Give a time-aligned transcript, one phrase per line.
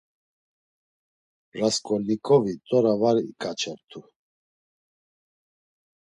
[1.59, 3.99] Rasǩolnikovi t̆ora var iǩaçert̆u.